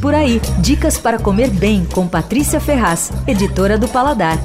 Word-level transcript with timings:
Por 0.00 0.14
aí, 0.14 0.40
dicas 0.60 0.96
para 0.96 1.18
comer 1.18 1.50
bem 1.50 1.84
com 1.84 2.06
Patrícia 2.06 2.60
Ferraz, 2.60 3.10
editora 3.26 3.76
do 3.76 3.88
Paladar. 3.88 4.38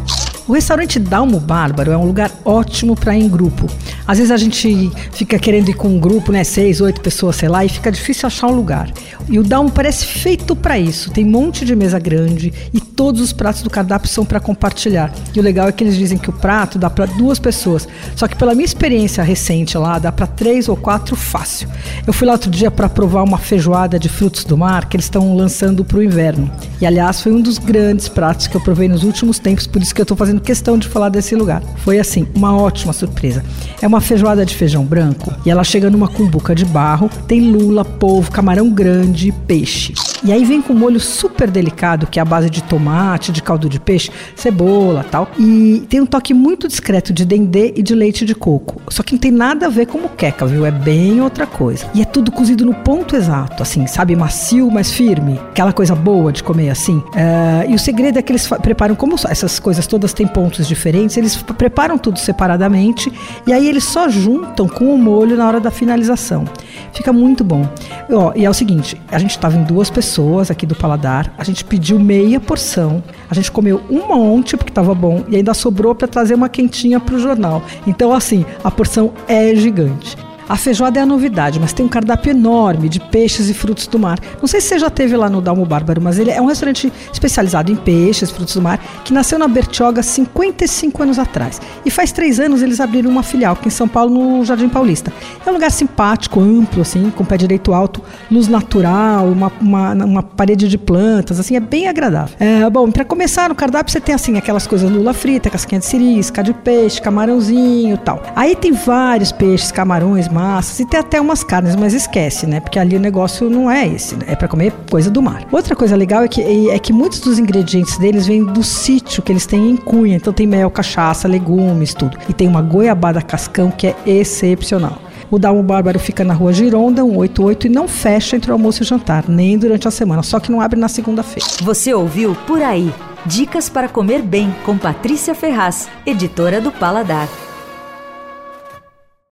O 0.48 0.54
restaurante 0.54 1.00
Dalmo 1.00 1.40
Bárbaro 1.40 1.92
é 1.92 1.98
um 1.98 2.06
lugar 2.06 2.32
ótimo 2.44 2.96
para 2.96 3.16
ir 3.16 3.24
em 3.24 3.30
grupo. 3.30 3.68
Às 4.06 4.18
vezes 4.18 4.32
a 4.32 4.38
gente 4.38 4.92
fica 5.14 5.40
querendo 5.40 5.70
ir 5.70 5.74
com 5.74 5.88
um 5.88 6.00
grupo, 6.00 6.32
né, 6.32 6.44
seis, 6.44 6.82
oito 6.82 7.00
pessoas, 7.00 7.38
sei 7.38 7.48
lá, 7.48 7.64
e 7.64 7.70
fica 7.70 7.92
difícil 7.92 8.28
achar 8.28 8.48
um 8.48 8.56
lugar. 8.56 8.92
E 9.30 9.40
o 9.40 9.44
Dalmo 9.44 9.72
parece 9.72 10.06
feito 10.06 10.56
para 10.56 10.78
isso. 10.78 11.10
Tem 11.12 11.26
um 11.26 11.30
monte 11.30 11.64
de 11.64 11.76
mesa 11.76 11.98
grande 11.98 12.54
e 12.74 12.82
todos 12.82 13.22
os 13.22 13.32
pratos 13.32 13.62
do 13.62 13.70
cardápio 13.70 14.10
são 14.10 14.26
para 14.26 14.40
compartilhar. 14.40 15.14
E 15.34 15.40
o 15.40 15.44
legal 15.44 15.68
é 15.70 15.72
que 15.72 15.84
eles 15.84 15.96
dizem 15.96 16.18
que 16.18 16.30
o 16.30 16.34
prato 16.34 16.78
dá 16.78 16.90
para 16.90 17.06
duas 17.06 17.40
pessoas. 17.40 17.88
Só 18.16 18.28
que 18.28 18.36
pela 18.36 18.54
minha 18.54 18.66
experiência 18.66 19.24
recente 19.24 19.78
lá, 19.78 19.98
dá 19.98 20.12
para 20.12 20.28
três 20.28 20.68
ou 20.68 20.76
quatro 20.76 21.16
fácil. 21.16 21.70
Eu 22.06 22.12
fui 22.12 22.28
lá 22.28 22.34
outro 22.34 22.52
dia 22.52 22.70
para 22.70 22.90
provar 22.90 23.24
uma 23.24 23.38
feijoada 23.38 23.98
de 23.98 24.10
frutos 24.10 24.44
do 24.44 24.58
mar 24.58 24.90
que 24.90 24.98
eles 24.98 25.06
estão 25.06 25.36
lançando 25.36 25.86
para 25.86 25.98
o 25.98 26.04
inverno. 26.04 26.52
E 26.82 26.86
aliás, 26.86 27.22
foi 27.22 27.32
um 27.32 27.42
dos 27.42 27.58
grandes 27.58 28.10
pratos 28.10 28.48
que 28.48 28.56
eu 28.56 28.62
provei 28.62 28.90
nos 28.90 29.04
últimos 29.04 29.40
tempos, 29.40 29.66
por 29.66 29.82
isso 29.82 29.96
que 29.96 30.02
eu 30.02 30.04
estou 30.04 30.18
fazendo 30.18 30.34
fazendo 30.34 30.42
questão 30.42 30.78
de 30.78 30.88
falar 30.88 31.10
desse 31.10 31.36
lugar. 31.36 31.62
Foi 31.78 32.00
assim, 32.00 32.28
uma 32.34 32.56
ótima 32.56 32.94
surpresa. 32.94 33.44
É 33.82 33.88
uma 33.94 34.02
feijoada 34.02 34.44
de 34.44 34.56
feijão 34.56 34.84
branco 34.84 35.32
e 35.46 35.52
ela 35.52 35.64
chega 35.64 35.88
numa 35.88 36.08
cumbuca 36.08 36.56
de 36.56 36.66
barro, 36.66 37.12
tem 37.28 37.52
lula, 37.52 37.86
polvo, 37.86 38.32
camarão 38.32 38.72
grande 38.72 39.28
e 39.28 39.32
peixe. 39.32 39.94
E 40.26 40.32
aí 40.32 40.46
vem 40.46 40.62
com 40.62 40.74
um 40.74 40.78
molho 40.78 41.00
super 41.00 41.50
delicado, 41.50 42.08
que 42.08 42.18
é 42.18 42.22
a 42.22 42.26
base 42.26 42.50
de 42.50 42.64
tomate, 42.64 43.32
de 43.32 43.42
caldo 43.42 43.68
de 43.68 43.80
peixe, 43.80 44.10
cebola 44.36 45.06
tal. 45.10 45.30
E 45.38 45.86
tem 45.90 46.00
um 46.00 46.06
toque 46.06 46.34
muito 46.34 46.68
discreto 46.68 47.12
de 47.12 47.26
dendê 47.26 47.74
e 47.76 47.84
de 47.84 47.94
leite 47.94 48.26
de 48.26 48.34
coco. 48.34 48.82
Só 48.90 49.04
que 49.04 49.14
não 49.14 49.20
tem 49.20 49.32
nada 49.32 49.66
a 49.66 49.70
ver 49.70 49.86
com 49.88 49.98
muqueca, 49.98 50.46
viu? 50.46 50.66
É 50.66 50.72
bem 50.72 51.20
outra 51.22 51.46
coisa. 51.46 51.86
E 51.94 52.02
é 52.02 52.06
tudo 52.06 52.32
cozido 52.32 52.66
no 52.66 52.74
ponto 52.74 53.16
exato, 53.16 53.62
assim, 53.62 53.86
sabe? 53.86 54.16
Macio, 54.16 54.72
mas 54.72 54.92
firme. 54.92 55.40
Aquela 55.50 55.74
coisa 55.74 55.94
boa 55.94 56.32
de 56.32 56.42
comer 56.42 56.70
assim. 56.70 57.04
É, 57.16 57.70
e 57.70 57.76
o 57.76 57.80
segredo 57.80 58.18
é 58.18 58.22
que 58.22 58.32
eles 58.32 58.48
preparam, 58.62 58.96
como 58.96 59.16
essas 59.28 59.60
coisas 59.60 59.86
todas 59.88 60.14
têm 60.14 60.26
pontos 60.26 60.68
diferentes, 60.68 61.18
eles 61.18 61.36
preparam 61.36 61.98
tudo 61.98 62.18
separadamente 62.18 63.12
e 63.46 63.52
aí 63.54 63.68
eles 63.68 63.84
só 63.84 64.08
juntam 64.08 64.68
com 64.68 64.94
o 64.94 64.98
molho 64.98 65.36
na 65.36 65.48
hora 65.48 65.60
da 65.60 65.70
finalização. 65.70 66.46
Fica 66.94 67.12
muito 67.12 67.44
bom. 67.44 67.68
Ó, 68.12 68.34
e 68.36 68.46
é 68.46 68.50
o 68.50 68.54
seguinte, 68.54 69.02
a 69.12 69.18
gente 69.18 69.32
estava 69.32 69.56
em 69.56 69.64
duas 69.64 69.90
pessoas 69.90 70.52
aqui 70.52 70.66
do 70.66 70.76
paladar, 70.76 71.34
a 71.38 71.44
gente 71.44 71.64
pediu 71.64 72.00
meia 72.00 72.40
porção, 72.40 73.04
a 73.30 73.34
gente 73.34 73.52
comeu 73.52 73.82
um 73.90 74.08
monte 74.08 74.58
porque 74.58 74.72
estava 74.72 74.94
bom 74.94 75.24
e 75.28 75.36
ainda 75.36 75.54
sobrou 75.54 75.96
para 75.96 76.08
trazer 76.08 76.36
uma 76.36 76.50
quentinha 76.50 77.00
para 77.00 77.16
o 77.16 77.20
jornal. 77.20 77.62
Então 77.88 78.14
assim, 78.14 78.46
a 78.64 78.70
porção 78.70 79.14
é 79.28 79.56
gigante. 79.56 80.18
A 80.48 80.56
feijoada 80.56 81.00
é 81.00 81.04
a 81.04 81.06
novidade, 81.06 81.60
mas 81.60 81.74
tem 81.74 81.86
um 81.86 81.90
cardápio 81.90 82.32
enorme 82.32 82.90
de 82.90 83.00
peixes 83.00 83.50
e 83.50 83.54
frutos 83.54 83.88
do 83.88 83.98
mar. 83.98 84.20
Não 84.40 84.48
sei 84.48 84.60
se 84.60 84.68
você 84.70 84.80
já 84.80 84.90
teve 84.90 85.16
lá 85.16 85.30
no 85.30 85.42
Dalmo 85.42 85.66
Bárbaro, 85.66 86.02
mas 86.02 86.20
ele 86.20 86.32
é 86.32 86.42
um 86.42 86.46
restaurante 86.46 86.92
especializado 87.12 87.72
em 87.72 87.76
peixes, 87.76 88.32
frutos 88.32 88.54
do 88.56 88.62
mar, 88.62 88.80
que 89.04 89.14
nasceu 89.14 89.40
na 89.40 89.48
Bertioga 89.48 90.04
55 90.04 91.04
anos 91.04 91.20
atrás. 91.20 91.62
E 91.86 91.92
faz 91.92 92.12
três 92.12 92.40
anos 92.40 92.62
eles 92.62 92.80
abriram 92.80 93.10
uma 93.10 93.24
filial 93.24 93.54
aqui 93.54 93.68
em 93.68 93.72
São 93.72 93.88
Paulo, 93.88 94.14
no 94.14 94.46
Jardim 94.46 94.70
Paulista. 94.70 95.12
É 95.46 95.50
um 95.50 95.54
lugar 95.54 95.72
simpático, 95.72 96.40
amplo, 96.40 96.82
assim, 96.82 97.10
com 97.10 97.24
pé 97.24 97.38
direito 97.38 97.74
alto, 97.74 98.02
luz 98.30 98.48
natural, 98.48 99.28
uma, 99.28 99.52
uma, 99.62 99.94
uma 99.94 100.24
parede 100.24 100.68
de 100.68 100.78
plantas, 100.78 101.40
assim, 101.40 101.56
é 101.56 101.60
bem 101.60 101.88
agradável. 101.88 102.36
É, 102.40 102.70
bom, 102.70 102.92
para 102.92 103.06
começar 103.06 103.50
no 103.50 103.56
cardápio 103.56 103.92
você 103.92 104.02
tem 104.02 104.14
assim 104.14 104.38
aquelas 104.38 104.68
coisas 104.68 104.90
lula 104.90 105.14
frita, 105.14 105.50
casquinha 105.50 105.80
de 105.80 105.86
siri, 105.86 106.20
isca 106.20 106.44
de 106.44 106.54
peixe, 106.54 107.02
camarãozinho, 107.02 107.98
tal. 107.98 108.22
Aí 108.36 108.56
tem 108.56 108.72
vários 108.72 109.32
peixes, 109.32 109.72
camarões, 109.72 110.28
massas 110.34 110.80
e 110.80 110.86
tem 110.86 111.00
até 111.00 111.22
umas 111.22 111.44
carnes, 111.44 111.76
mas 111.76 111.94
esquece, 111.94 112.48
né? 112.48 112.60
Porque 112.60 112.80
ali 112.80 112.96
o 112.96 113.00
negócio 113.00 113.50
não 113.50 113.70
é 113.70 113.88
esse, 113.88 114.16
né? 114.16 114.26
é 114.28 114.36
para 114.36 114.48
comer 114.48 114.74
coisa 114.90 115.10
do 115.10 115.22
mar. 115.22 115.46
Outra 115.52 115.76
coisa 115.76 115.96
legal 115.96 116.24
é 116.24 116.28
que, 116.28 116.70
é 116.70 116.80
que 116.80 116.92
muitos 116.92 117.20
dos 117.20 117.40
ingredientes 117.40 117.98
deles 117.98 118.26
vêm 118.26 118.44
do 118.44 118.64
sítio 118.64 119.22
que 119.22 119.32
eles 119.32 119.46
têm 119.46 119.72
em 119.72 119.78
Cunha. 119.78 120.16
Então 120.16 120.34
tem 120.34 120.48
mel, 120.48 120.70
cachaça, 120.70 121.28
legumes, 121.28 121.94
tudo. 121.94 122.18
E 122.28 122.34
tem 122.34 122.48
uma 122.48 122.62
goiabada 122.62 123.22
cascão 123.22 123.72
que 123.72 123.88
é 123.88 123.96
excepcional. 124.06 125.00
O 125.30 125.40
Dalmo 125.40 125.64
Bárbaro 125.64 126.00
fica 126.00 126.24
na 126.24 126.34
rua 126.34 126.54
Gironda, 126.54 127.02
188, 127.02 127.66
e 127.66 127.70
não 127.70 127.88
fecha 127.88 128.36
entre 128.36 128.52
o 128.52 128.54
almoço 128.54 128.82
e 128.82 128.84
o 128.84 128.86
jantar, 128.86 129.28
nem 129.28 129.58
durante 129.58 129.88
a 129.88 129.92
semana, 129.92 130.22
só 130.22 130.40
que 130.40 130.52
não 130.52 130.62
abre 130.62 130.80
na 130.80 130.88
segunda-feira. 130.88 131.48
Você 131.62 131.92
ouviu 131.94 132.36
Por 132.46 132.62
Aí. 132.62 132.94
Dicas 133.26 133.70
para 133.70 133.88
comer 133.88 134.22
bem 134.22 134.54
com 134.66 134.78
Patrícia 134.78 135.34
Ferraz, 135.34 135.88
editora 136.06 136.62
do 136.62 136.72
Paladar. 136.72 137.28